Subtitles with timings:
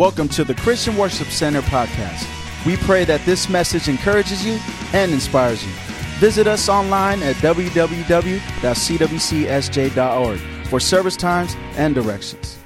[0.00, 2.26] Welcome to the Christian Worship Center podcast.
[2.64, 4.58] We pray that this message encourages you
[4.94, 5.70] and inspires you.
[6.18, 8.38] Visit us online at www.cwcsj.org
[10.68, 12.56] for service times and directions.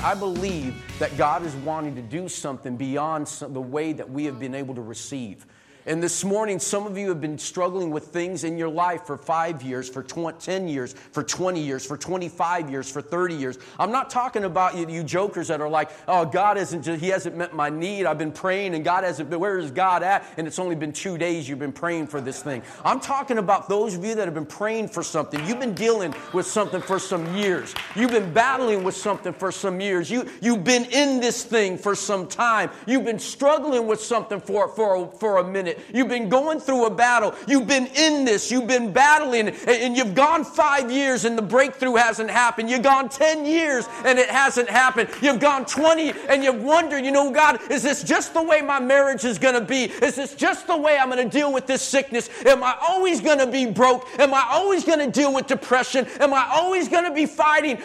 [0.00, 4.38] I believe that God is wanting to do something beyond the way that we have
[4.38, 5.44] been able to receive.
[5.86, 9.16] And this morning, some of you have been struggling with things in your life for
[9.16, 13.56] five years, for 20, 10 years, for 20 years, for 25 years, for 30 years.
[13.78, 17.10] I'm not talking about you, you jokers that are like, oh, God isn't, just, He
[17.10, 18.04] hasn't met my need.
[18.04, 20.26] I've been praying and God hasn't been, where is God at?
[20.36, 22.62] And it's only been two days you've been praying for this thing.
[22.84, 25.44] I'm talking about those of you that have been praying for something.
[25.46, 27.72] You've been dealing with something for some years.
[27.94, 30.10] You've been battling with something for some years.
[30.10, 32.70] You, you've been in this thing for some time.
[32.88, 35.75] You've been struggling with something for, for, for a minute.
[35.92, 37.34] You've been going through a battle.
[37.46, 38.50] You've been in this.
[38.50, 42.70] You've been battling, and you've gone five years and the breakthrough hasn't happened.
[42.70, 45.10] You've gone 10 years and it hasn't happened.
[45.20, 48.80] You've gone 20 and you've wondered, you know, God, is this just the way my
[48.80, 49.84] marriage is going to be?
[49.84, 52.28] Is this just the way I'm going to deal with this sickness?
[52.44, 54.06] Am I always going to be broke?
[54.18, 56.06] Am I always going to deal with depression?
[56.20, 57.78] Am I always going to be fighting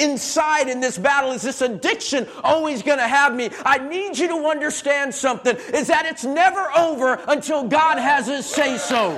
[0.00, 1.32] inside in this battle?
[1.32, 3.50] Is this addiction always going to have me?
[3.64, 8.46] I need you to understand something is that it's never over until God has his
[8.46, 9.12] say so.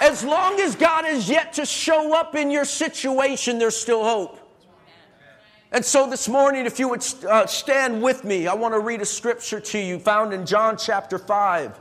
[0.00, 4.38] As long as God is yet to show up in your situation, there's still hope.
[5.70, 9.00] And so this morning, if you would uh, stand with me, I want to read
[9.00, 11.78] a scripture to you found in John chapter 5.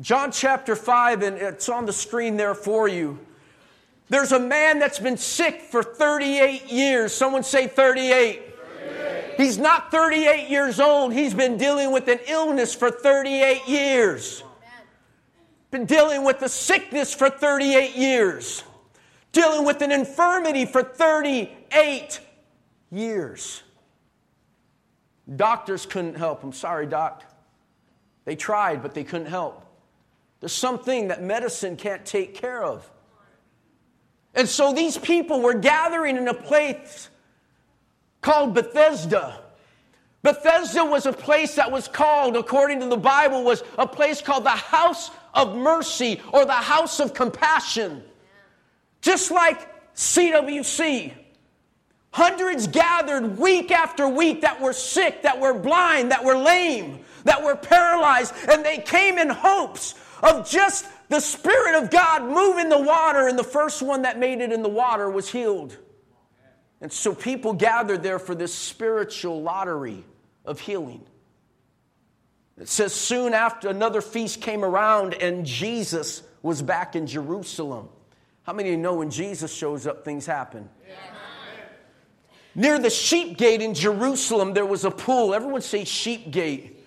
[0.00, 3.18] John chapter 5, and it's on the screen there for you.
[4.08, 7.12] There's a man that's been sick for 38 years.
[7.12, 8.51] Someone say 38.
[9.36, 11.12] He's not 38 years old.
[11.12, 14.42] He's been dealing with an illness for 38 years.
[15.70, 18.62] Been dealing with a sickness for 38 years.
[19.32, 22.20] Dealing with an infirmity for 38
[22.90, 23.62] years.
[25.34, 26.52] Doctors couldn't help him.
[26.52, 27.24] Sorry, doc.
[28.24, 29.64] They tried, but they couldn't help.
[30.40, 32.88] There's something that medicine can't take care of.
[34.34, 37.08] And so these people were gathering in a place
[38.32, 39.40] called Bethesda.
[40.22, 44.44] Bethesda was a place that was called, according to the Bible, was a place called
[44.44, 48.02] the house of mercy or the house of compassion.
[49.02, 51.12] Just like CWC.
[52.12, 57.42] Hundreds gathered week after week that were sick, that were blind, that were lame, that
[57.42, 62.80] were paralyzed, and they came in hopes of just the Spirit of God moving the
[62.80, 65.76] water, and the first one that made it in the water was healed.
[66.82, 70.04] And so people gathered there for this spiritual lottery
[70.44, 71.04] of healing.
[72.60, 77.88] It says, soon after another feast came around and Jesus was back in Jerusalem.
[78.42, 80.68] How many of you know when Jesus shows up, things happen?
[80.86, 80.94] Yeah.
[82.56, 85.34] Near the sheep gate in Jerusalem, there was a pool.
[85.34, 86.80] Everyone say sheep gate.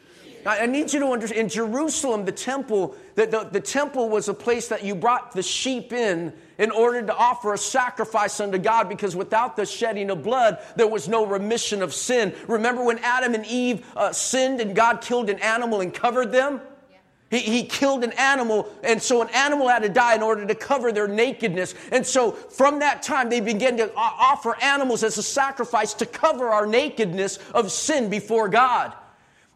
[0.45, 4.33] I need you to understand, in Jerusalem, the temple, the, the, the, temple was a
[4.33, 8.89] place that you brought the sheep in in order to offer a sacrifice unto God
[8.89, 12.33] because without the shedding of blood, there was no remission of sin.
[12.47, 16.61] Remember when Adam and Eve uh, sinned and God killed an animal and covered them?
[17.31, 20.55] He, he killed an animal, and so an animal had to die in order to
[20.55, 21.73] cover their nakedness.
[21.91, 26.49] And so from that time, they began to offer animals as a sacrifice to cover
[26.49, 28.93] our nakedness of sin before God.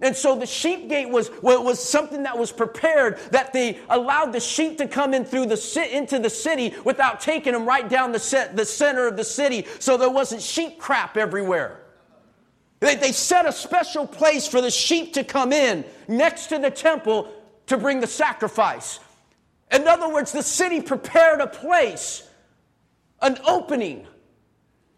[0.02, 4.40] And so the sheep gate was, was something that was prepared that they allowed the
[4.40, 8.20] sheep to come in through the into the city without taking them right down the,
[8.20, 11.82] set, the center of the city so there wasn't sheep crap everywhere.
[12.80, 16.72] They, they set a special place for the sheep to come in next to the
[16.72, 17.30] temple
[17.68, 19.02] to bring the sacrifice.
[19.70, 22.28] In other words, the city prepared a place,
[23.22, 24.08] an opening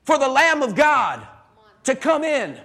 [0.04, 1.28] for the Lamb of God
[1.86, 2.56] to come in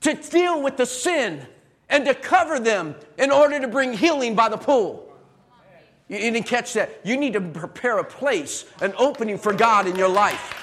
[0.00, 1.46] to deal with the sin
[1.88, 5.06] and to cover them in order to bring healing by the pool.
[6.08, 7.00] You didn't catch that.
[7.04, 10.56] You need to prepare a place, an opening for God in your life.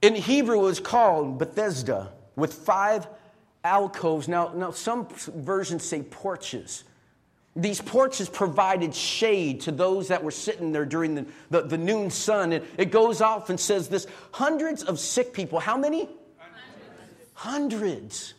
[0.00, 3.06] In Hebrew, it's called Bethesda with five
[3.62, 4.28] alcoves.
[4.28, 6.84] Now, now some versions say porches.
[7.56, 12.10] These porches provided shade to those that were sitting there during the, the, the, noon
[12.10, 12.52] sun.
[12.52, 15.60] And it goes off and says this hundreds of sick people.
[15.60, 16.08] How many?
[16.38, 17.32] Hundreds.
[17.34, 18.34] hundreds.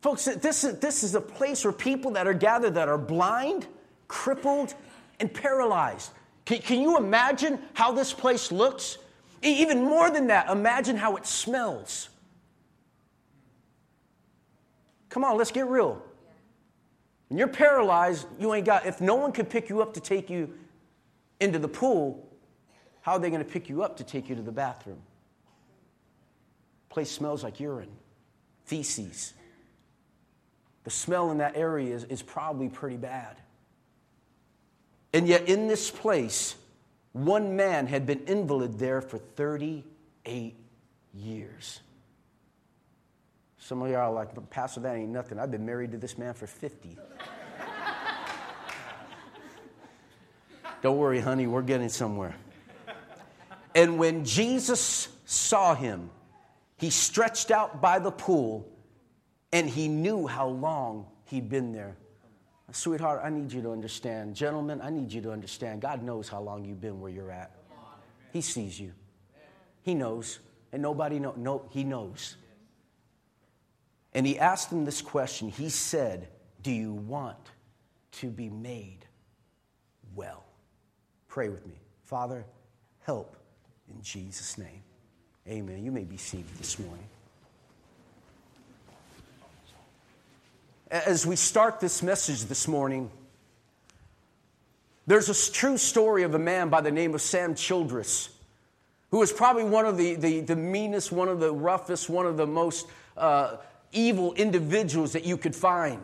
[0.00, 3.66] Folks, this is, this is a place where people that are gathered that are blind,
[4.08, 4.74] crippled,
[5.20, 6.10] and paralyzed.
[6.46, 8.96] Can, can you imagine how this place looks?
[9.42, 12.08] Even more than that, imagine how it smells.
[15.10, 16.02] Come on, let's get real.
[17.28, 20.28] When you're paralyzed, you ain't got, if no one could pick you up to take
[20.30, 20.52] you
[21.40, 22.28] into the pool,
[23.00, 25.00] how are they going to pick you up to take you to the bathroom?
[26.88, 27.90] Place smells like urine,
[28.64, 29.34] feces.
[30.84, 33.36] The smell in that area is, is probably pretty bad.
[35.12, 36.56] And yet, in this place,
[37.12, 40.54] one man had been invalid there for 38
[41.14, 41.80] years.
[43.64, 45.38] Some of y'all are like, Pastor, that ain't nothing.
[45.38, 46.98] I've been married to this man for 50.
[50.82, 52.34] Don't worry, honey, we're getting somewhere.
[53.74, 56.10] And when Jesus saw him,
[56.76, 58.70] he stretched out by the pool
[59.50, 61.96] and he knew how long he'd been there.
[62.70, 64.36] Sweetheart, I need you to understand.
[64.36, 65.80] Gentlemen, I need you to understand.
[65.80, 67.52] God knows how long you've been where you're at.
[68.30, 68.92] He sees you.
[69.80, 70.40] He knows.
[70.70, 71.38] And nobody knows.
[71.38, 72.36] No, he knows.
[74.14, 75.48] And he asked them this question.
[75.48, 76.28] He said,
[76.62, 77.36] Do you want
[78.12, 79.06] to be made
[80.14, 80.44] well?
[81.28, 81.74] Pray with me.
[82.04, 82.44] Father,
[83.00, 83.36] help
[83.88, 84.82] in Jesus' name.
[85.48, 85.84] Amen.
[85.84, 87.04] You may be seated this morning.
[90.90, 93.10] As we start this message this morning,
[95.06, 98.30] there's a true story of a man by the name of Sam Childers,
[99.10, 102.36] who was probably one of the, the, the meanest, one of the roughest, one of
[102.36, 102.86] the most
[103.16, 103.56] uh,
[103.94, 106.00] evil individuals that you could find.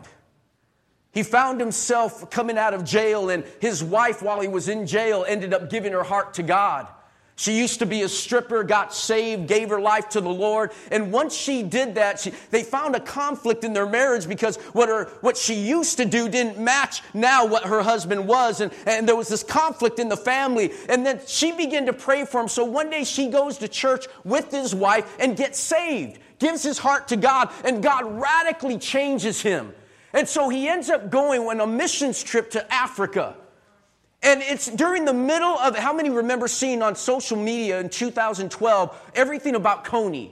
[1.13, 5.25] He found himself coming out of jail, and his wife, while he was in jail,
[5.27, 6.87] ended up giving her heart to God.
[7.41, 10.71] She used to be a stripper, got saved, gave her life to the Lord.
[10.91, 14.89] And once she did that, she, they found a conflict in their marriage because what,
[14.89, 18.61] her, what she used to do didn't match now what her husband was.
[18.61, 20.71] And, and there was this conflict in the family.
[20.87, 22.47] And then she began to pray for him.
[22.47, 26.77] So one day she goes to church with his wife and gets saved, gives his
[26.77, 29.73] heart to God, and God radically changes him.
[30.11, 33.37] And so he ends up going on a missions trip to Africa.
[34.21, 39.11] And it's during the middle of, how many remember seeing on social media in 2012
[39.15, 40.31] everything about Kony?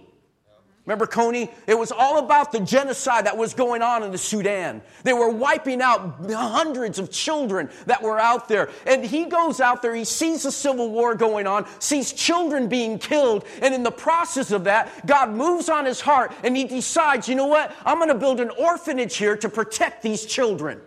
[0.89, 1.51] Remember Kony?
[1.68, 4.81] It was all about the genocide that was going on in the Sudan.
[5.03, 8.71] They were wiping out hundreds of children that were out there.
[8.88, 12.97] And he goes out there, he sees the civil war going on, sees children being
[12.97, 17.30] killed, and in the process of that, God moves on his heart and he decides,
[17.30, 17.71] you know what?
[17.85, 20.81] I'm going to build an orphanage here to protect these children.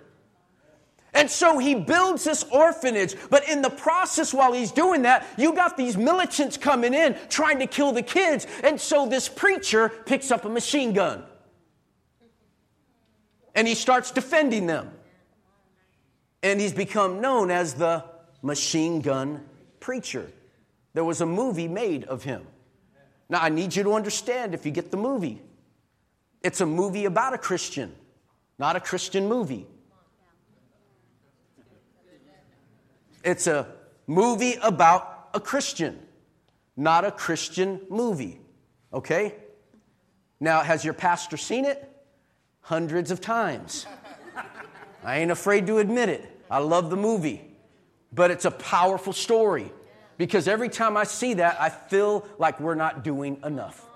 [1.14, 5.54] And so he builds this orphanage, but in the process while he's doing that, you
[5.54, 8.46] got these militants coming in trying to kill the kids.
[8.64, 11.22] And so this preacher picks up a machine gun.
[13.54, 14.90] And he starts defending them.
[16.42, 18.04] And he's become known as the
[18.40, 19.44] machine gun
[19.80, 20.26] preacher.
[20.94, 22.46] There was a movie made of him.
[23.28, 25.42] Now, I need you to understand if you get the movie,
[26.42, 27.94] it's a movie about a Christian,
[28.58, 29.66] not a Christian movie.
[33.24, 33.66] It's a
[34.06, 35.98] movie about a Christian,
[36.76, 38.40] not a Christian movie.
[38.92, 39.34] Okay?
[40.40, 41.88] Now, has your pastor seen it?
[42.60, 43.86] Hundreds of times.
[45.04, 46.28] I ain't afraid to admit it.
[46.50, 47.42] I love the movie.
[48.12, 49.72] But it's a powerful story
[50.18, 53.86] because every time I see that, I feel like we're not doing enough.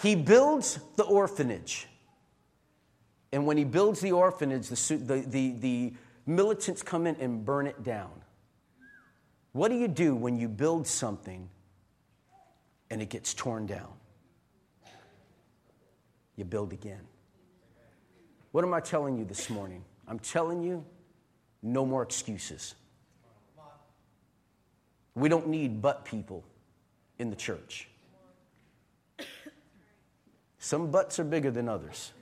[0.00, 1.86] He builds the orphanage.
[3.30, 5.92] And when he builds the orphanage, the, the, the, the
[6.26, 8.10] militants come in and burn it down.
[9.52, 11.48] What do you do when you build something
[12.90, 13.92] and it gets torn down?
[16.36, 17.02] You build again.
[18.52, 19.84] What am I telling you this morning?
[20.08, 20.84] I'm telling you,
[21.62, 22.74] no more excuses.
[25.14, 26.44] We don't need but people
[27.18, 27.88] in the church.
[30.58, 32.12] Some butts are bigger than others.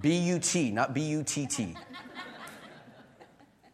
[0.00, 1.76] B U T, not B U T T.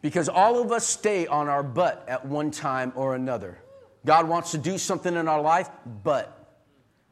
[0.03, 3.59] Because all of us stay on our butt at one time or another.
[4.05, 5.69] God wants to do something in our life,
[6.05, 6.33] but.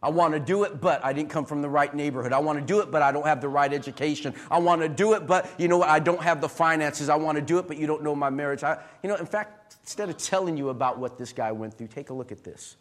[0.02, 2.34] I want to do it, but I didn't come from the right neighborhood.
[2.34, 4.34] I want to do it, but I don't have the right education.
[4.50, 5.88] I want to do it, but you know what?
[5.88, 7.08] I don't have the finances.
[7.08, 8.62] I want to do it, but you don't know my marriage.
[8.62, 11.86] I, you know, in fact, instead of telling you about what this guy went through,
[11.86, 12.76] take a look at this.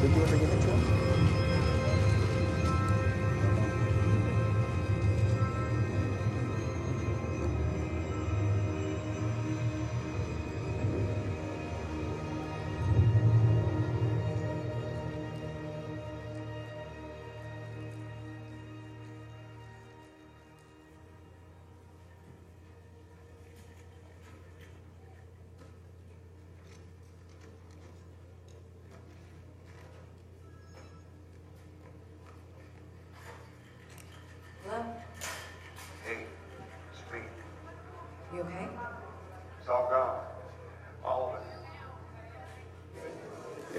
[0.00, 1.07] Did you ever give it to him?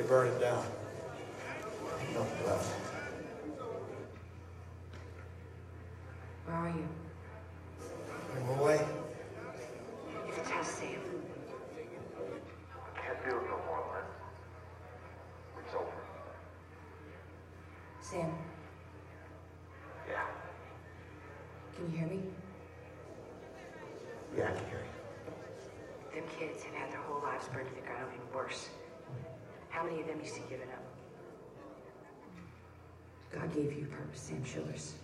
[0.10, 0.64] Burn it down.
[6.46, 6.88] Where are you?
[8.36, 8.82] I'm away.
[10.26, 10.90] You can tell Sam.
[12.96, 14.08] Can't do it no more, Lynn.
[15.64, 15.86] It's over.
[18.02, 18.34] Sam,
[20.10, 20.26] Yeah.
[21.76, 22.24] can you hear me?
[24.36, 26.20] Yeah, I can hear you.
[26.20, 28.70] Them kids have had their whole lives burned to the ground, even worse.
[29.80, 30.84] How many of them you see giving up?
[33.32, 34.96] God gave you purpose, Sam Childers.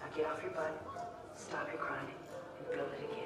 [0.00, 0.72] Now get off your butt,
[1.36, 2.06] stop your crying,
[2.58, 3.21] and build it again.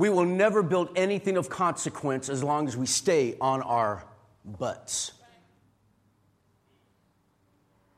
[0.00, 4.02] We will never build anything of consequence as long as we stay on our
[4.46, 5.12] butts.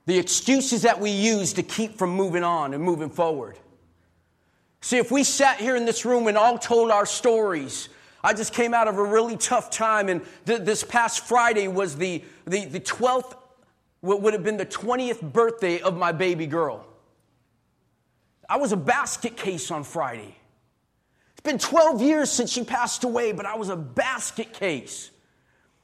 [0.06, 3.56] The excuses that we use to keep from moving on and moving forward.
[4.80, 7.88] See, if we sat here in this room and all told our stories,
[8.24, 11.94] I just came out of a really tough time, and th- this past Friday was
[11.94, 13.36] the, the, the 12th,
[14.00, 16.84] what would have been the 20th birthday of my baby girl.
[18.48, 20.34] I was a basket case on Friday.
[21.42, 25.10] It's been 12 years since she passed away, but I was a basket case.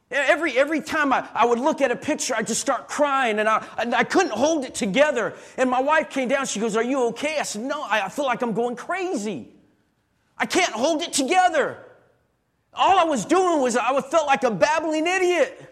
[0.08, 3.48] Every, every time I, I would look at a picture, I'd just start crying and
[3.48, 5.34] I, and I couldn't hold it together.
[5.56, 7.38] And my wife came down, she goes, Are you okay?
[7.40, 9.48] I said, No, I, I feel like I'm going crazy.
[10.38, 11.84] I can't hold it together.
[12.72, 15.67] All I was doing was I felt like a babbling idiot.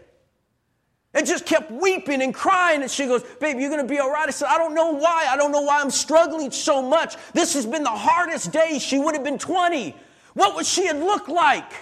[1.16, 2.82] And just kept weeping and crying.
[2.82, 4.28] And she goes, Babe, you're going to be all right.
[4.28, 5.26] I said, I don't know why.
[5.30, 7.16] I don't know why I'm struggling so much.
[7.32, 8.78] This has been the hardest day.
[8.78, 9.96] She would have been 20.
[10.35, 11.73] What would she have looked like?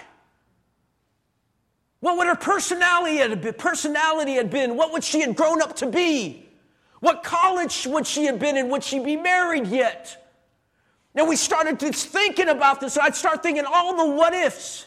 [1.99, 4.77] What would her personality have been, personality had been?
[4.77, 6.47] What would she have grown up to be?
[7.01, 8.69] What college would she have been in?
[8.69, 10.31] Would she be married yet?
[11.13, 12.97] And we started thinking about this.
[12.97, 14.85] I'd start thinking all the what ifs.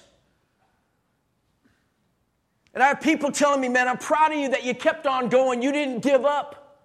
[2.78, 5.28] And I have people telling me, man, I'm proud of you that you kept on
[5.28, 5.62] going.
[5.62, 6.78] You didn't give up.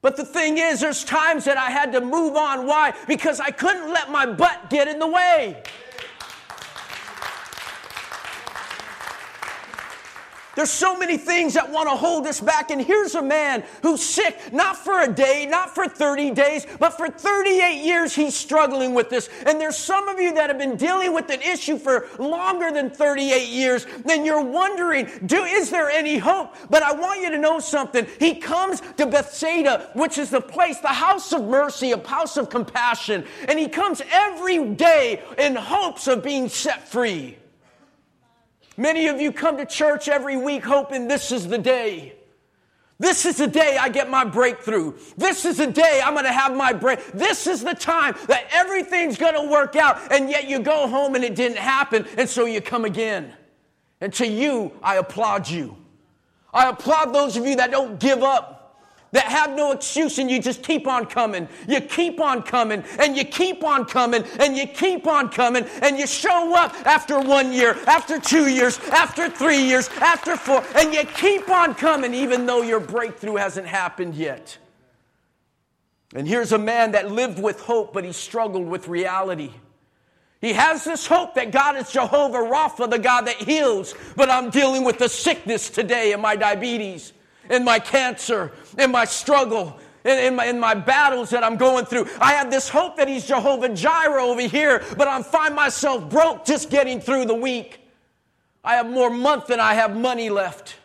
[0.00, 2.66] But the thing is, there's times that I had to move on.
[2.66, 2.92] Why?
[3.06, 5.62] Because I couldn't let my butt get in the way.
[10.54, 12.70] There's so many things that want to hold us back.
[12.70, 16.90] And here's a man who's sick, not for a day, not for 30 days, but
[16.90, 19.30] for 38 years he's struggling with this.
[19.46, 22.90] And there's some of you that have been dealing with an issue for longer than
[22.90, 23.86] 38 years.
[24.04, 26.54] Then you're wondering, do, is there any hope?
[26.68, 28.06] But I want you to know something.
[28.18, 32.50] He comes to Bethsaida, which is the place, the house of mercy, a house of
[32.50, 33.24] compassion.
[33.48, 37.38] And he comes every day in hopes of being set free.
[38.76, 42.14] Many of you come to church every week hoping this is the day.
[42.98, 44.94] This is the day I get my breakthrough.
[45.16, 47.04] This is the day I'm going to have my break.
[47.12, 50.12] This is the time that everything's going to work out.
[50.12, 52.06] And yet you go home and it didn't happen.
[52.16, 53.32] And so you come again.
[54.00, 55.76] And to you, I applaud you.
[56.54, 58.51] I applaud those of you that don't give up
[59.12, 61.46] that have no excuse and you just keep on coming.
[61.68, 65.98] You keep on coming and you keep on coming and you keep on coming and
[65.98, 70.94] you show up after one year, after two years, after three years, after four, and
[70.94, 74.56] you keep on coming even though your breakthrough hasn't happened yet.
[76.14, 79.50] And here's a man that lived with hope, but he struggled with reality.
[80.40, 84.50] He has this hope that God is Jehovah Rapha, the God that heals, but I'm
[84.50, 87.12] dealing with the sickness today and my diabetes
[87.50, 91.84] in my cancer, in my struggle, in, in, my, in my battles that I'm going
[91.84, 92.08] through.
[92.20, 96.44] I have this hope that He's Jehovah Jireh over here, but I find myself broke
[96.44, 97.80] just getting through the week.
[98.64, 100.76] I have more month than I have money left.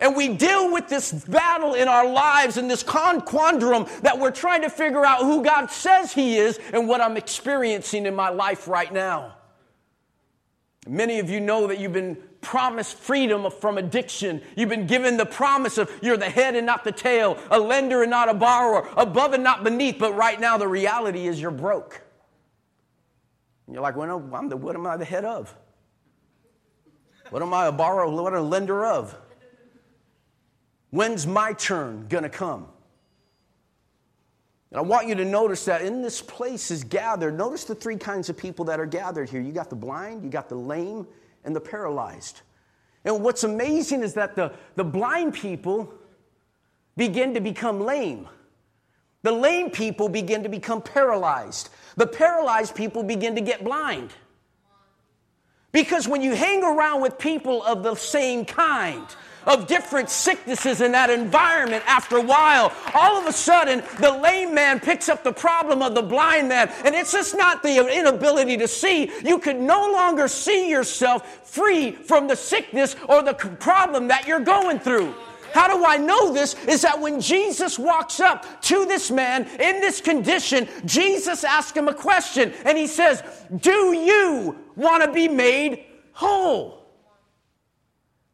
[0.00, 4.62] And we deal with this battle in our lives and this quandrum that we're trying
[4.62, 8.68] to figure out who God says He is and what I'm experiencing in my life
[8.68, 9.34] right now.
[10.86, 12.16] Many of you know that you've been
[12.48, 14.40] promised freedom from addiction.
[14.56, 18.00] You've been given the promise of you're the head and not the tail, a lender
[18.00, 19.98] and not a borrower, above and not beneath.
[19.98, 22.00] But right now, the reality is you're broke.
[23.66, 25.54] And you're like, well, I'm the, what am I the head of?
[27.28, 28.08] What am I a borrower?
[28.08, 29.14] What am I a lender of?
[30.88, 32.66] When's my turn going to come?
[34.70, 37.36] And I want you to notice that in this place is gathered.
[37.36, 39.42] Notice the three kinds of people that are gathered here.
[39.42, 41.06] You got the blind, you got the lame,
[41.44, 42.42] and the paralyzed.
[43.04, 45.94] And what's amazing is that the, the blind people,
[46.98, 48.28] begin to become lame.
[49.22, 51.70] The lame people begin to become paralyzed.
[51.96, 54.12] The paralyzed people begin to get blind.
[55.72, 59.06] Because when you hang around with people of the same kind,
[59.48, 64.54] of different sicknesses in that environment after a while, all of a sudden the lame
[64.54, 66.70] man picks up the problem of the blind man.
[66.84, 69.10] And it's just not the inability to see.
[69.24, 74.40] You can no longer see yourself free from the sickness or the problem that you're
[74.40, 75.14] going through.
[75.52, 76.54] How do I know this?
[76.66, 81.88] Is that when Jesus walks up to this man in this condition, Jesus asks him
[81.88, 83.22] a question and he says,
[83.60, 86.77] Do you want to be made whole?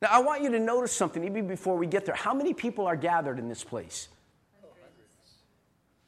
[0.04, 2.14] Now, I want you to notice something even before we get there.
[2.14, 4.08] How many people are gathered in this place?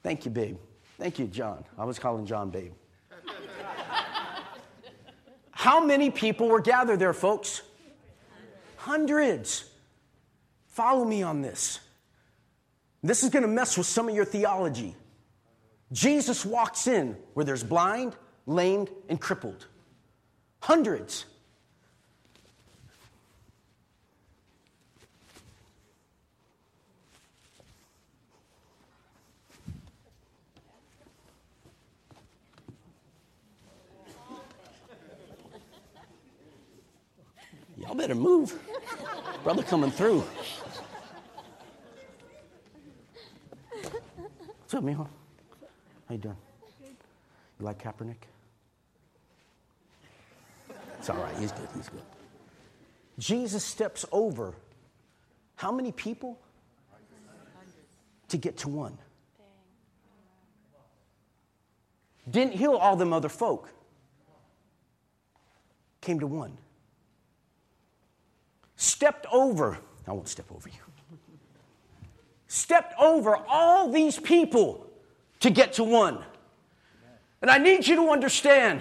[0.03, 0.59] Thank you, babe.
[0.99, 1.65] Thank you, John.
[1.79, 2.75] I was calling John babe.
[5.51, 7.63] How many people were gathered there, folks?
[8.77, 9.65] Hundreds.
[10.67, 11.81] Follow me on this.
[13.03, 14.95] This is going to mess with some of your theology.
[15.91, 19.65] Jesus walks in where there's blind, lamed, and crippled.
[20.61, 21.25] Hundreds.
[37.97, 38.55] Y'all better move.
[39.43, 40.23] Brother coming through.
[43.71, 45.09] What's up, mijo?
[46.07, 46.37] How you doing?
[47.59, 48.17] You like Kaepernick?
[50.99, 51.35] It's all right.
[51.39, 51.69] He's good.
[51.75, 52.03] He's good.
[53.19, 54.53] Jesus steps over
[55.55, 56.39] how many people?
[58.29, 58.99] To get to one.
[62.31, 63.71] Didn't heal all them other folk.
[66.03, 66.59] Came to one
[68.97, 69.77] stepped over,
[70.09, 71.19] I won't step over you,
[72.49, 74.87] stepped over all these people
[75.41, 76.25] to get to one.
[77.43, 78.81] And I need you to understand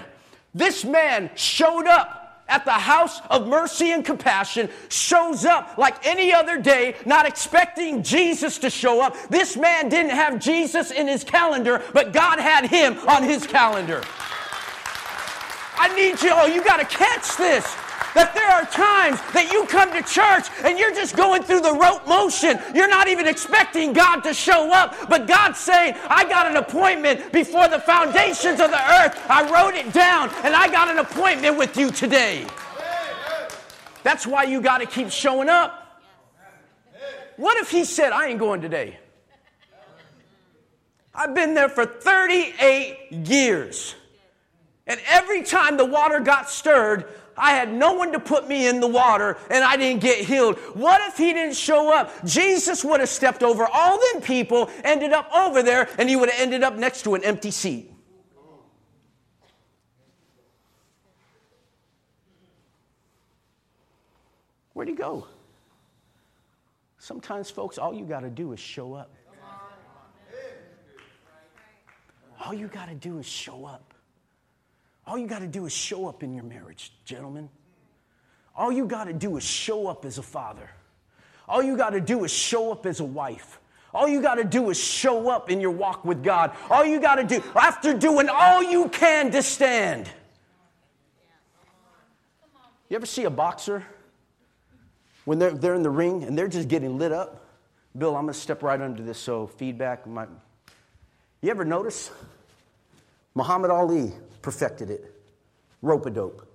[0.54, 6.32] this man showed up at the house of mercy and compassion, shows up like any
[6.32, 9.18] other day, not expecting Jesus to show up.
[9.28, 14.02] This man didn't have Jesus in his calendar, but God had him on his calendar.
[15.78, 17.66] I need you, oh, you got to catch this
[18.16, 21.74] that there are times that you come to church and you're just going through the
[21.74, 22.60] rote motion.
[22.74, 27.32] You're not even expecting God to show up, but God's saying, I got an appointment
[27.32, 29.22] before the foundations of the earth.
[29.30, 32.48] I wrote it down and I got an appointment with you today.
[34.04, 36.02] That's why you got to keep showing up.
[37.38, 38.98] What if he said, I ain't going today?
[41.14, 43.96] I've been there for 38 years.
[44.88, 47.06] And every time the water got stirred,
[47.38, 50.58] I had no one to put me in the water and I didn't get healed.
[50.74, 52.12] What if he didn't show up?
[52.26, 56.30] Jesus would have stepped over all them people, ended up over there, and he would
[56.30, 57.92] have ended up next to an empty seat.
[64.74, 65.26] Where'd he go?
[66.98, 69.16] Sometimes, folks, all you got to do is show up.
[72.44, 73.95] All you got to do is show up.
[75.08, 77.50] All you got to do is show up in your marriage, gentlemen.
[78.56, 80.70] All you got to do is show up as a father.
[81.48, 83.60] All you got to do is show up as a wife.
[83.94, 86.52] All you got to do is show up in your walk with God.
[86.70, 90.10] All you got to do, after doing all you can to stand.
[92.90, 93.86] You ever see a boxer
[95.26, 97.46] when they're, they're in the ring and they're just getting lit up?
[97.98, 100.30] Bill, I'm going to step right under this so feedback might.
[101.42, 102.12] You ever notice?
[103.34, 104.12] Muhammad Ali
[104.46, 105.12] perfected it.
[105.82, 106.48] Rope a dope.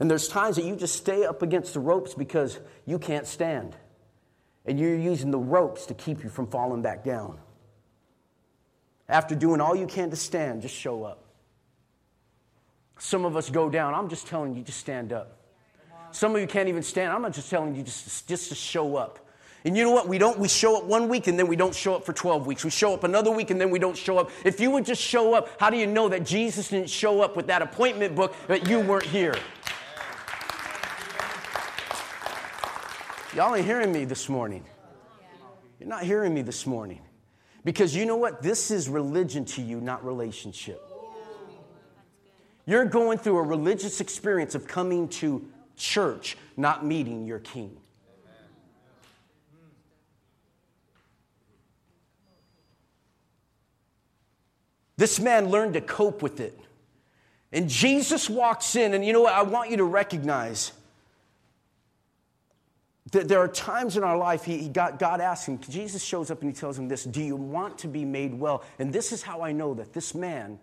[0.00, 3.76] And there's times that you just stay up against the ropes because you can't stand.
[4.66, 7.38] And you're using the ropes to keep you from falling back down.
[9.08, 11.24] After doing all you can to stand, just show up.
[12.98, 13.94] Some of us go down.
[13.94, 15.38] I'm just telling you, just stand up.
[16.10, 17.12] Some of you can't even stand.
[17.12, 19.24] I'm not just telling you just, just to show up.
[19.68, 20.08] And you know what?
[20.08, 22.46] We don't we show up one week and then we don't show up for 12
[22.46, 22.64] weeks.
[22.64, 24.30] We show up another week and then we don't show up.
[24.42, 27.36] If you would just show up, how do you know that Jesus didn't show up
[27.36, 29.36] with that appointment book that you weren't here?
[33.36, 34.64] Y'all ain't hearing me this morning.
[35.78, 37.02] You're not hearing me this morning.
[37.62, 38.40] Because you know what?
[38.40, 40.82] This is religion to you, not relationship.
[42.64, 47.76] You're going through a religious experience of coming to church, not meeting your king.
[54.98, 56.58] This man learned to cope with it.
[57.52, 59.32] And Jesus walks in, and you know what?
[59.32, 60.72] I want you to recognize
[63.12, 66.30] that there are times in our life, he, he got, God asks him, Jesus shows
[66.30, 68.64] up and he tells him this Do you want to be made well?
[68.78, 70.58] And this is how I know that this man,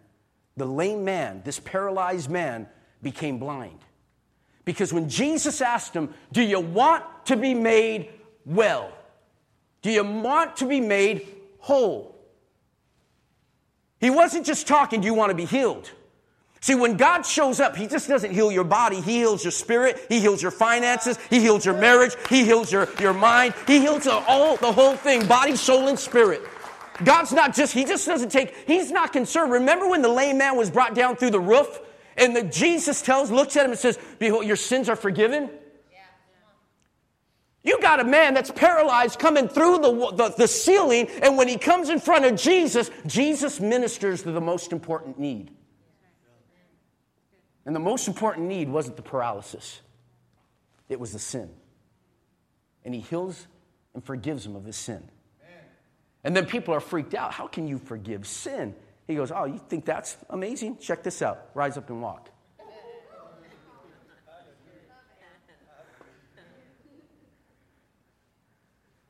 [0.57, 2.67] the lame man, this paralyzed man,
[3.01, 3.79] became blind.
[4.65, 8.09] Because when Jesus asked him, Do you want to be made
[8.45, 8.91] well?
[9.81, 11.25] Do you want to be made
[11.59, 12.14] whole?
[13.99, 15.91] He wasn't just talking, Do you want to be healed?
[16.61, 18.99] See, when God shows up, He just doesn't heal your body.
[18.99, 20.03] He heals your spirit.
[20.09, 21.19] He heals your finances.
[21.29, 22.15] He heals your marriage.
[22.27, 23.53] He heals your, your mind.
[23.67, 26.41] He heals the, all, the whole thing body, soul, and spirit.
[27.03, 29.51] God's not just, He just doesn't take, He's not concerned.
[29.51, 31.79] Remember when the lame man was brought down through the roof?
[32.17, 35.49] And the, Jesus tells, looks at him and says, Behold, your sins are forgiven.
[37.65, 41.57] You got a man that's paralyzed coming through the, the, the, ceiling, and when he
[41.57, 45.49] comes in front of Jesus, Jesus ministers to the most important need.
[47.65, 49.81] And the most important need wasn't the paralysis,
[50.89, 51.49] it was the sin.
[52.85, 53.47] And he heals
[53.95, 55.09] and forgives him of his sin.
[56.23, 57.31] And then people are freaked out.
[57.31, 58.75] How can you forgive sin?
[59.07, 60.77] He goes, Oh, you think that's amazing?
[60.77, 61.49] Check this out.
[61.55, 62.29] Rise up and walk.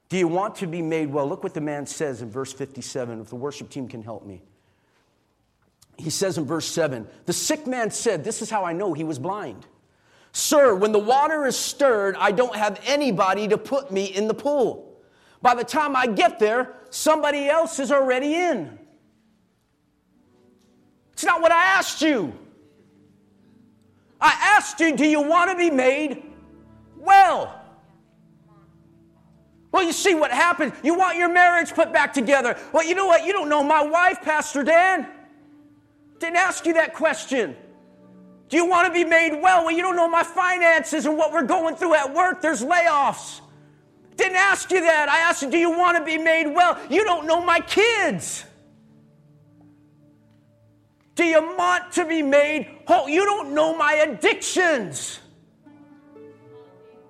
[0.10, 1.28] Do you want to be made well?
[1.28, 4.42] Look what the man says in verse 57, if the worship team can help me
[5.98, 9.04] he says in verse 7 the sick man said, This is how I know he
[9.04, 9.66] was blind.
[10.32, 14.34] Sir, when the water is stirred, I don't have anybody to put me in the
[14.34, 15.00] pool.
[15.42, 18.78] By the time I get there, somebody else is already in.
[21.14, 22.38] It's not what I asked you.
[24.20, 26.24] I asked you, do you want to be made
[26.98, 27.62] well?
[29.76, 30.72] Well, you see what happened.
[30.84, 32.58] You want your marriage put back together.
[32.72, 33.26] Well, you know what?
[33.26, 35.06] You don't know my wife, Pastor Dan.
[36.18, 37.58] Didn't ask you that question.
[38.48, 39.66] Do you want to be made well?
[39.66, 42.42] Well, you don't know my finances and what we're going through at work.
[42.42, 43.42] There's layoffs.
[44.16, 45.10] Didn't ask you that.
[45.10, 46.80] I asked you, do you want to be made well?
[46.90, 48.46] You don't know my kids.
[51.16, 53.10] Do you want to be made whole?
[53.10, 55.20] You don't know my addictions.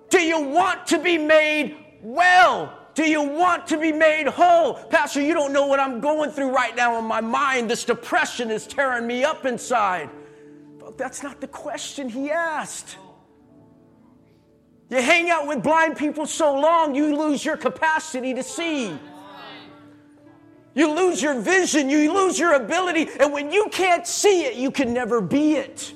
[0.10, 2.78] Do you want to be made well?
[2.94, 4.76] Do you want to be made whole?
[4.76, 7.70] Pastor, you don't know what I'm going through right now in my mind.
[7.70, 10.10] This depression is tearing me up inside.
[10.80, 12.98] But that's not the question he asked.
[14.89, 18.98] You hang out with blind people so long, you lose your capacity to see.
[20.76, 24.72] You lose your vision, you lose your ability, and when you can't see it, you
[24.72, 25.94] can never be it.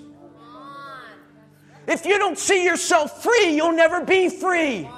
[1.88, 4.90] If you don't see yourself free, you'll never be free.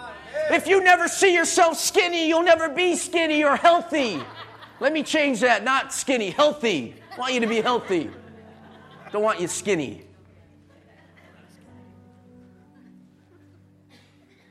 [0.52, 4.22] If you never see yourself skinny, you'll never be skinny or healthy.
[4.82, 5.64] Let me change that.
[5.64, 6.94] Not skinny, healthy.
[7.16, 8.10] I want you to be healthy.
[9.14, 10.04] Don't want you skinny.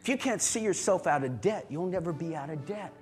[0.00, 2.94] If you can't see yourself out of debt, you'll never be out of debt.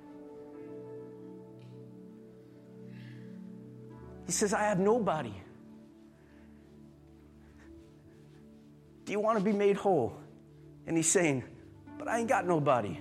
[4.25, 5.33] He says, I have nobody.
[9.05, 10.19] Do you want to be made whole?
[10.85, 11.43] And he's saying,
[12.09, 12.97] I ain't got nobody.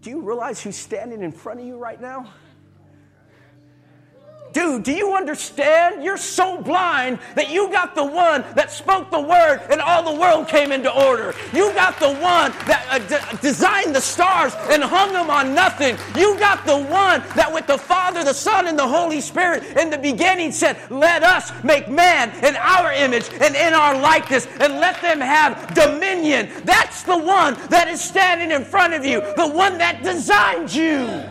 [0.00, 2.32] Do you realize who's standing in front of you right now?
[4.52, 6.02] Dude, do you understand?
[6.02, 10.20] You're so blind that you got the one that spoke the word and all the
[10.20, 11.34] world came into order.
[11.52, 15.96] You got the one that uh, d- designed the stars and hung them on nothing.
[16.16, 19.88] You got the one that with the Father, the Son, and the Holy Spirit in
[19.90, 24.80] the beginning said, Let us make man in our image and in our likeness and
[24.80, 26.50] let them have dominion.
[26.64, 31.24] That's the one that is standing in front of you, the one that designed you.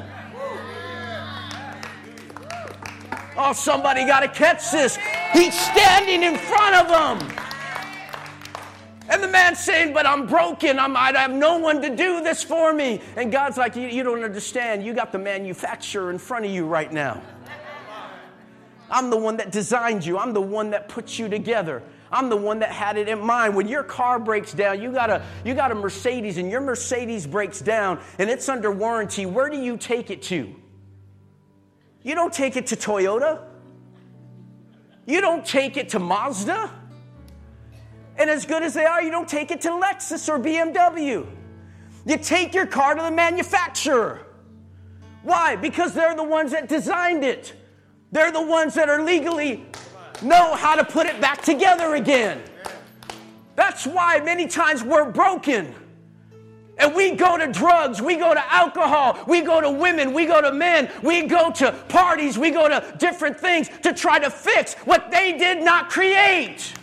[3.42, 4.98] Oh, somebody got to catch this.
[5.32, 7.38] He's standing in front of them.
[9.10, 10.78] And the man's saying, But I'm broken.
[10.78, 13.02] I'm, I have no one to do this for me.
[13.16, 14.86] And God's like, You, you don't understand.
[14.86, 17.22] You got the manufacturer in front of you right now.
[18.92, 21.82] I'm the one that designed you, I'm the one that put you together.
[22.12, 23.56] I'm the one that had it in mind.
[23.56, 27.26] When your car breaks down, you got a you got a Mercedes and your Mercedes
[27.26, 29.26] breaks down and it's under warranty.
[29.26, 30.54] Where do you take it to?
[32.04, 33.44] You don't take it to Toyota.
[35.06, 36.72] You don't take it to Mazda.
[38.18, 41.26] And as good as they are, you don't take it to Lexus or BMW.
[42.06, 44.26] You take your car to the manufacturer.
[45.24, 45.56] Why?
[45.56, 47.54] Because they're the ones that designed it.
[48.12, 49.66] They're the ones that are legally
[50.22, 52.42] know how to put it back together again.
[53.56, 55.74] That's why many times we're broken.
[56.80, 60.42] And we go to drugs, we go to alcohol, we go to women, we go
[60.42, 64.76] to men, we go to parties, we go to different things to try to fix
[64.86, 66.74] what they did not create.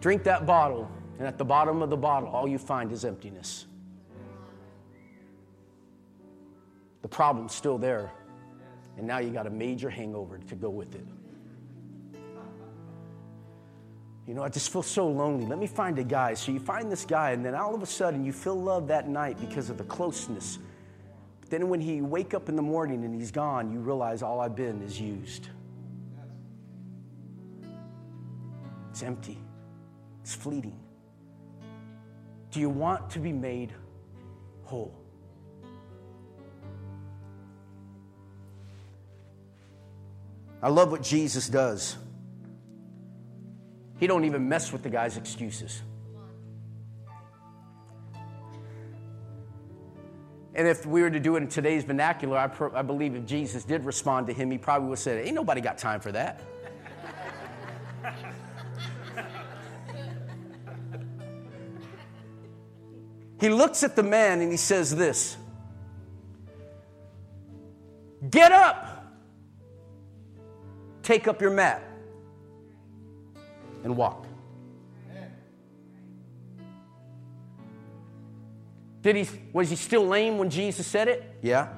[0.00, 3.66] Drink that bottle, and at the bottom of the bottle, all you find is emptiness.
[7.02, 8.10] The problem's still there,
[8.96, 11.06] and now you got a major hangover to go with it.
[14.26, 15.46] You know, I just feel so lonely.
[15.46, 16.34] Let me find a guy.
[16.34, 19.08] So you find this guy, and then all of a sudden you feel love that
[19.08, 20.58] night because of the closeness.
[21.40, 24.40] But then when he wake up in the morning and he's gone, you realize all
[24.40, 25.48] I've been is used.
[28.90, 29.38] It's empty.
[30.22, 30.78] It's fleeting.
[32.52, 33.72] Do you want to be made
[34.64, 34.94] whole?
[40.62, 41.96] I love what Jesus does.
[44.02, 45.80] He don't even mess with the guy's excuses.
[50.56, 53.24] And if we were to do it in today's vernacular, I, pro- I believe if
[53.26, 56.40] Jesus did respond to him, he probably would said, Ain't nobody got time for that.
[63.40, 65.36] he looks at the man and he says this
[68.28, 69.06] Get up,
[71.04, 71.91] take up your mat,
[73.84, 74.26] and walk.
[79.02, 81.28] Did he, was he still lame when Jesus said it?
[81.42, 81.68] Yeah.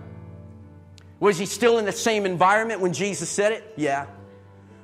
[1.20, 3.72] Was he still in the same environment when Jesus said it?
[3.76, 4.06] Yeah.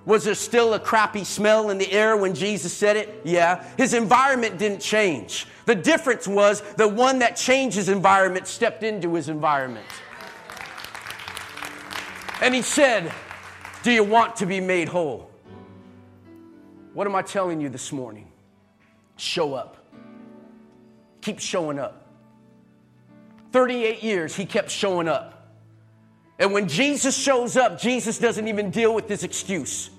[0.06, 3.20] Was there still a crappy smell in the air when Jesus said it?
[3.24, 3.62] Yeah.
[3.76, 5.46] His environment didn't change.
[5.66, 9.86] The difference was the one that changed his environment stepped into his environment.
[12.40, 13.12] And he said,
[13.82, 15.29] Do you want to be made whole?
[16.92, 18.30] What am I telling you this morning?
[19.16, 19.76] Show up.
[21.20, 22.06] Keep showing up.
[23.52, 25.56] 38 years, he kept showing up.
[26.38, 29.90] And when Jesus shows up, Jesus doesn't even deal with this excuse.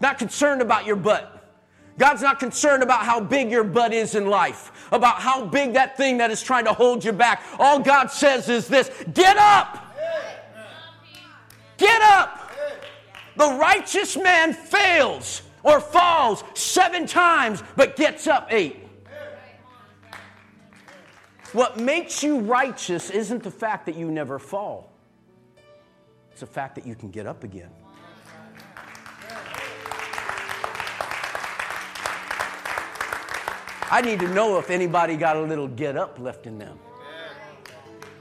[0.00, 1.34] Not concerned about your butt.
[1.98, 5.96] God's not concerned about how big your butt is in life, about how big that
[5.96, 7.42] thing that is trying to hold you back.
[7.58, 9.84] All God says is this get up!
[11.76, 12.50] Get up!
[13.36, 18.88] The righteous man fails or falls seven times, but gets up eight.
[21.52, 24.92] What makes you righteous isn't the fact that you never fall,
[26.30, 27.70] it's the fact that you can get up again.
[33.90, 36.78] I need to know if anybody got a little get up left in them.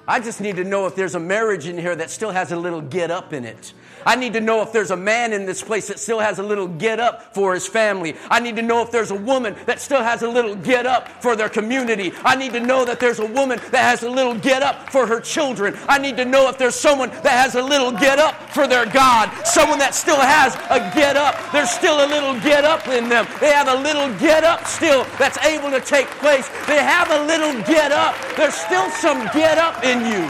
[0.08, 2.56] I just need to know if there's a marriage in here that still has a
[2.56, 3.74] little get up in it.
[4.06, 6.44] I need to know if there's a man in this place that still has a
[6.44, 8.16] little get up for his family.
[8.30, 11.22] I need to know if there's a woman that still has a little get up
[11.22, 12.14] for their community.
[12.24, 15.08] I need to know that there's a woman that has a little get up for
[15.08, 15.78] her children.
[15.90, 18.86] I need to know if there's someone that has a little get up for their
[18.86, 19.30] God.
[19.46, 21.36] Someone that still has a get up.
[21.52, 23.28] There's still a little get up in them.
[23.42, 26.48] They have a little get up still that's able to take place.
[26.66, 28.16] They have a little get up.
[28.38, 30.24] There's still some get up in you.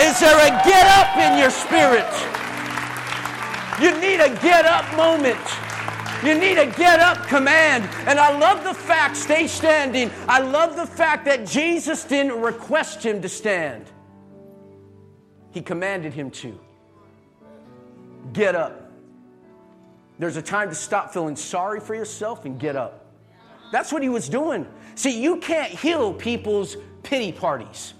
[0.00, 2.08] Is there a get up in your spirit?
[3.80, 5.38] You need a get up moment.
[6.22, 7.88] You need a get up command.
[8.06, 10.10] And I love the fact, stay standing.
[10.28, 13.86] I love the fact that Jesus didn't request him to stand,
[15.50, 16.58] he commanded him to.
[18.32, 18.92] Get up.
[20.18, 23.06] There's a time to stop feeling sorry for yourself and get up.
[23.72, 24.66] That's what he was doing.
[24.94, 27.94] See, you can't heal people's pity parties.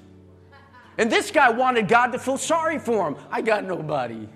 [1.00, 3.16] And this guy wanted God to feel sorry for him.
[3.30, 4.28] I got nobody.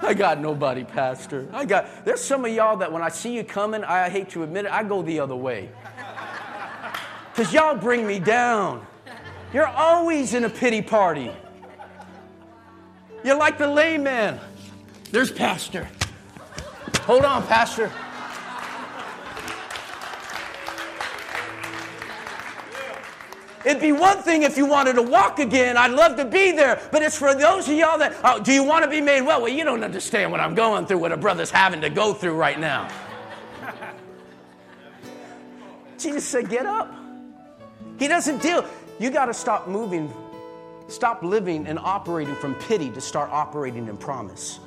[0.00, 1.50] I got nobody, Pastor.
[1.52, 4.42] I got, there's some of y'all that when I see you coming, I hate to
[4.42, 5.68] admit it, I go the other way.
[7.30, 8.86] Because y'all bring me down.
[9.52, 11.30] You're always in a pity party.
[13.22, 14.40] You're like the layman.
[15.10, 15.86] There's Pastor.
[17.00, 17.92] Hold on, Pastor.
[23.66, 25.76] It'd be one thing if you wanted to walk again.
[25.76, 26.80] I'd love to be there.
[26.92, 29.42] But it's for those of y'all that, oh, do you want to be made well?
[29.42, 32.34] Well, you don't understand what I'm going through, what a brother's having to go through
[32.34, 32.88] right now.
[35.98, 36.94] Jesus said, get up.
[37.98, 38.64] He doesn't deal.
[39.00, 40.14] You got to stop moving,
[40.86, 44.60] stop living and operating from pity to start operating in promise.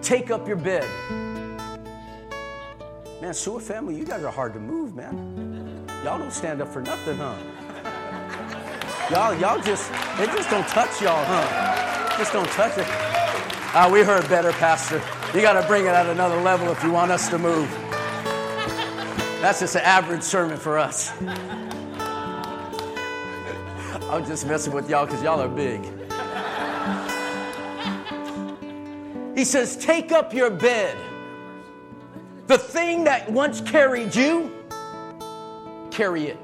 [0.00, 0.88] Take up your bed.
[3.24, 5.88] Man, Sewer family, you guys are hard to move, man.
[6.04, 7.34] Y'all don't stand up for nothing, huh?
[9.10, 12.18] Y'all, y'all just, they just don't touch y'all, huh?
[12.18, 12.84] Just don't touch it.
[12.86, 15.00] Ah, we heard better, Pastor.
[15.32, 17.70] You got to bring it at another level if you want us to move.
[19.40, 21.10] That's just an average sermon for us.
[24.10, 25.80] I'm just messing with y'all because y'all are big.
[29.34, 30.94] He says, Take up your bed.
[32.46, 34.52] The thing that once carried you,
[35.90, 36.38] carry it.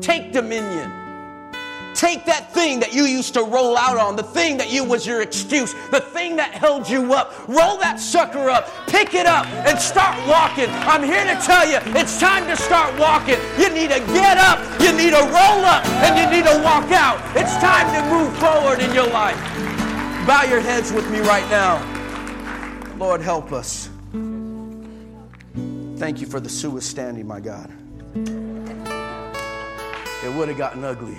[0.00, 0.90] Take dominion.
[1.94, 5.04] Take that thing that you used to roll out on, the thing that you was
[5.04, 7.34] your excuse, the thing that held you up.
[7.48, 10.70] Roll that sucker up, pick it up, and start walking.
[10.70, 13.36] I'm here to tell you, it's time to start walking.
[13.58, 16.92] You need to get up, you need to roll up, and you need to walk
[16.92, 17.18] out.
[17.36, 19.36] It's time to move forward in your life.
[20.24, 21.76] Bow your heads with me right now.
[22.96, 23.90] Lord, help us.
[25.98, 27.72] Thank you for the Sue standing, my God.
[30.24, 31.18] It would have gotten ugly.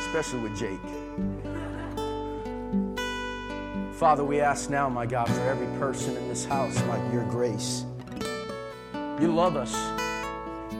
[0.00, 0.80] Especially with Jake.
[3.94, 7.84] Father, we ask now, my God, for every person in this house, my your grace.
[9.20, 9.76] You love us,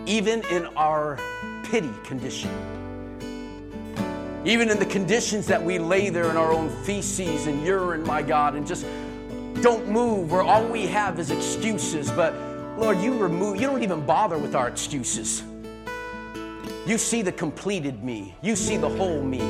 [0.05, 1.17] even in our
[1.63, 2.51] pity condition.
[4.45, 8.21] Even in the conditions that we lay there in our own feces and urine, my
[8.21, 8.85] God, and just
[9.59, 12.11] don't move, where all we have is excuses.
[12.11, 12.35] But
[12.79, 15.43] Lord, you remove, you don't even bother with our excuses.
[16.87, 18.35] You see the completed me.
[18.41, 19.43] You see the whole me.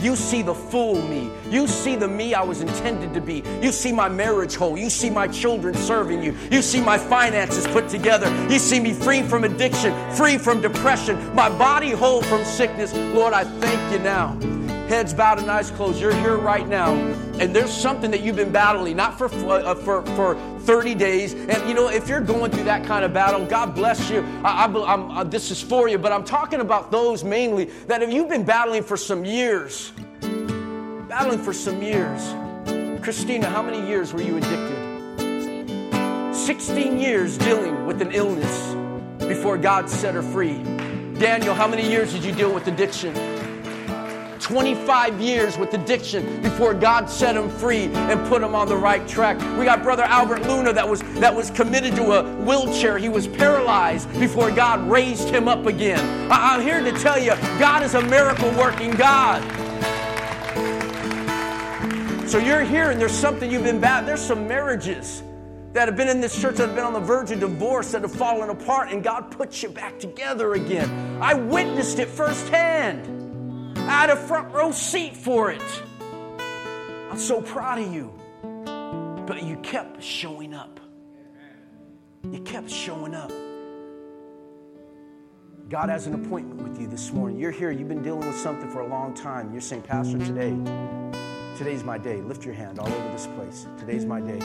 [0.00, 1.30] You see the full me.
[1.50, 3.42] You see the me I was intended to be.
[3.60, 4.78] You see my marriage whole.
[4.78, 6.34] You see my children serving you.
[6.50, 8.30] You see my finances put together.
[8.50, 12.94] You see me free from addiction, free from depression, my body whole from sickness.
[12.94, 14.38] Lord, I thank you now
[14.86, 16.00] heads bowed and eyes closed.
[16.00, 16.94] You're here right now,
[17.38, 21.34] and there's something that you've been battling, not for uh, for for 30 days.
[21.34, 24.24] And you know, if you're going through that kind of battle, God bless you.
[24.42, 28.12] I, I, uh, this is for you, but I'm talking about those mainly that if
[28.12, 29.92] you've been battling for some years,
[31.08, 32.34] battling for some years.
[33.02, 34.86] Christina, how many years were you addicted?
[36.34, 38.74] 16 years dealing with an illness
[39.18, 40.62] before God set her free.
[41.18, 43.35] Daniel, how many years did you deal with addiction?
[44.46, 49.06] 25 years with addiction before God set him free and put him on the right
[49.08, 49.36] track.
[49.58, 52.96] We got brother Albert Luna that was that was committed to a wheelchair.
[52.96, 56.30] He was paralyzed before God raised him up again.
[56.30, 59.42] I, I'm here to tell you, God is a miracle working God.
[62.28, 64.06] So you're here and there's something you've been bad.
[64.06, 65.24] There's some marriages
[65.72, 68.02] that have been in this church that have been on the verge of divorce that
[68.02, 71.18] have fallen apart and God puts you back together again.
[71.20, 73.15] I witnessed it firsthand.
[73.86, 75.62] I had a front row seat for it.
[77.10, 78.12] I'm so proud of you.
[79.26, 80.80] But you kept showing up.
[82.30, 83.30] You kept showing up.
[85.68, 87.38] God has an appointment with you this morning.
[87.38, 89.52] You're here, you've been dealing with something for a long time.
[89.52, 90.56] You're saying, Pastor, today,
[91.56, 92.20] today's my day.
[92.22, 93.66] Lift your hand all over this place.
[93.78, 94.38] Today's my day.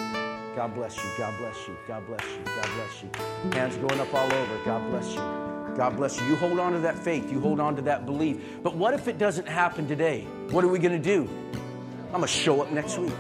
[0.55, 1.09] God bless you.
[1.17, 1.75] God bless you.
[1.87, 2.43] God bless you.
[2.43, 3.09] God bless you.
[3.53, 4.65] Hands going up all over.
[4.65, 5.50] God bless you.
[5.75, 6.27] God bless you.
[6.27, 8.37] You hold on to that faith, you hold on to that belief.
[8.61, 10.21] But what if it doesn't happen today?
[10.49, 11.29] What are we going to do?
[12.07, 13.13] I'm going to show up next week.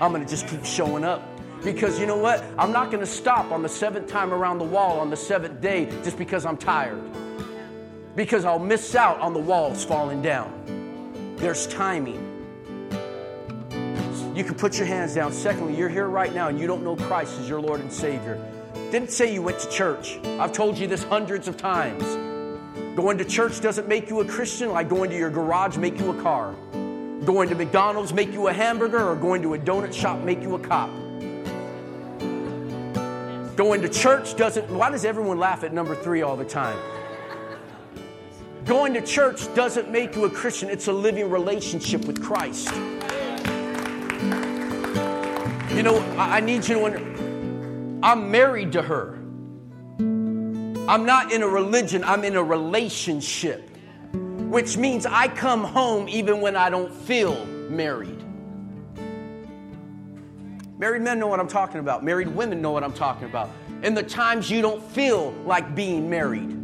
[0.00, 1.22] I'm going to just keep showing up.
[1.64, 2.44] Because you know what?
[2.56, 5.60] I'm not going to stop on the seventh time around the wall on the seventh
[5.60, 7.02] day just because I'm tired.
[8.14, 11.34] Because I'll miss out on the walls falling down.
[11.36, 12.24] There's timing.
[14.36, 15.32] You can put your hands down.
[15.32, 18.40] Secondly, you're here right now and you don't know Christ as your Lord and Savior.
[18.90, 20.18] Didn't say you went to church.
[20.40, 22.02] I've told you this hundreds of times.
[22.96, 26.18] Going to church doesn't make you a Christian like going to your garage make you
[26.18, 26.54] a car.
[27.26, 30.54] Going to McDonald's make you a hamburger or going to a donut shop make you
[30.54, 30.88] a cop.
[33.56, 36.78] Going to church doesn't, why does everyone laugh at number three all the time?
[38.64, 42.72] Going to church doesn't make you a Christian, it's a living relationship with Christ.
[45.74, 46.84] You know, I need you to
[48.02, 49.14] I'm married to her.
[50.88, 53.68] I'm not in a religion, I'm in a relationship,
[54.12, 58.24] which means I come home even when I don't feel married.
[60.78, 62.04] Married men know what I'm talking about.
[62.04, 63.50] Married women know what I'm talking about.
[63.82, 66.54] In the times you don't feel like being married.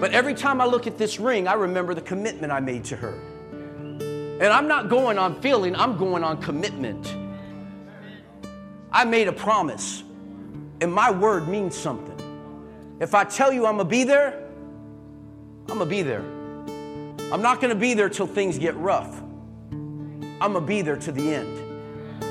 [0.00, 2.96] But every time I look at this ring, I remember the commitment I made to
[2.96, 3.18] her.
[4.00, 7.12] And I'm not going on feeling, I'm going on commitment.
[8.90, 10.02] I made a promise,
[10.80, 12.16] and my word means something.
[13.00, 14.42] If I tell you I'm gonna be there,
[15.68, 16.24] I'm gonna be there.
[17.30, 19.20] I'm not gonna be there till things get rough.
[20.40, 22.22] I'm gonna be there to the end.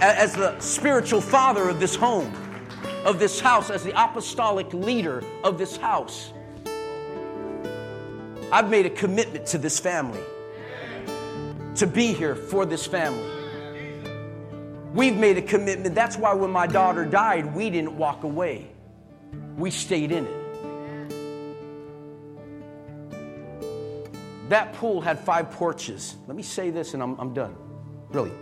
[0.00, 2.32] As the spiritual father of this home,
[3.04, 6.32] of this house, as the apostolic leader of this house,
[8.52, 10.20] I've made a commitment to this family
[11.74, 13.41] to be here for this family.
[14.92, 15.94] We've made a commitment.
[15.94, 18.70] That's why when my daughter died, we didn't walk away,
[19.56, 20.42] we stayed in it.
[24.52, 26.16] that pool had five porches.
[26.26, 27.56] Let me say this and I'm, I'm done.
[28.10, 28.32] Really.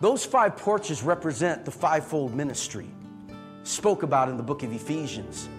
[0.00, 2.88] Those five porches represent the fivefold ministry
[3.62, 5.50] spoke about in the book of Ephesians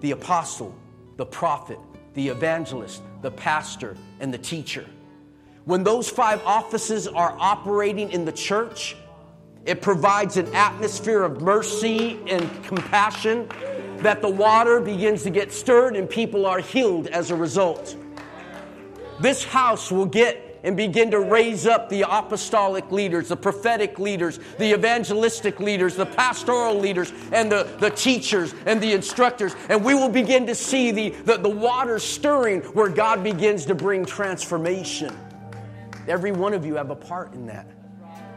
[0.00, 0.74] the apostle,
[1.18, 1.78] the prophet,
[2.14, 4.86] the evangelist, the pastor, and the teacher.
[5.68, 8.96] When those five offices are operating in the church,
[9.66, 13.50] it provides an atmosphere of mercy and compassion
[13.98, 17.96] that the water begins to get stirred and people are healed as a result.
[19.20, 24.40] This house will get and begin to raise up the apostolic leaders, the prophetic leaders,
[24.56, 29.54] the evangelistic leaders, the pastoral leaders, and the, the teachers and the instructors.
[29.68, 33.74] And we will begin to see the, the, the water stirring where God begins to
[33.74, 35.14] bring transformation.
[36.08, 37.66] Every one of you have a part in that.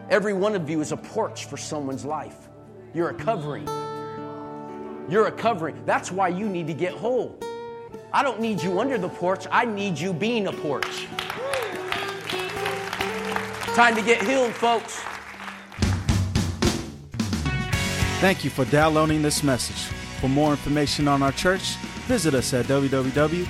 [0.10, 2.50] Every one of you is a porch for someone's life.
[2.94, 3.66] You're a covering.
[5.10, 5.82] You're a covering.
[5.86, 7.40] That's why you need to get whole.
[8.12, 11.08] I don't need you under the porch, I need you being a porch.
[13.74, 15.02] Time to get healed, folks.
[18.20, 19.86] Thank you for downloading this message.
[20.20, 21.76] For more information on our church,
[22.08, 23.42] visit us at www.cwcsj.org.